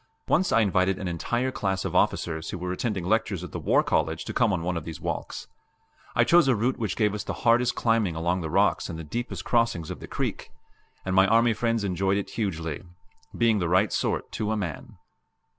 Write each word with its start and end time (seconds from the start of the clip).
Once 0.27 0.51
I 0.51 0.61
invited 0.61 0.97
an 0.97 1.07
entire 1.07 1.51
class 1.51 1.85
of 1.85 1.95
officers 1.95 2.49
who 2.49 2.57
were 2.57 2.71
attending 2.71 3.05
lectures 3.05 3.43
at 3.43 3.51
the 3.51 3.59
War 3.59 3.83
College 3.83 4.25
to 4.25 4.33
come 4.33 4.51
on 4.51 4.63
one 4.63 4.75
of 4.75 4.83
these 4.83 4.99
walks; 4.99 5.45
I 6.15 6.23
chose 6.23 6.47
a 6.47 6.55
route 6.55 6.77
which 6.79 6.95
gave 6.95 7.13
us 7.13 7.23
the 7.23 7.33
hardest 7.45 7.75
climbing 7.75 8.15
along 8.15 8.41
the 8.41 8.49
rocks 8.49 8.89
and 8.89 8.97
the 8.97 9.03
deepest 9.03 9.45
crossings 9.45 9.91
of 9.91 9.99
the 9.99 10.07
creek; 10.07 10.51
and 11.05 11.15
my 11.15 11.27
army 11.27 11.53
friends 11.53 11.83
enjoyed 11.83 12.17
it 12.17 12.31
hugely 12.31 12.81
being 13.37 13.59
the 13.59 13.69
right 13.69 13.93
sort, 13.93 14.31
to 14.31 14.51
a 14.51 14.57
man. 14.57 14.97